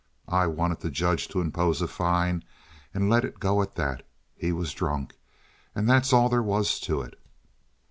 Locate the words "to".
1.27-1.41, 6.79-7.03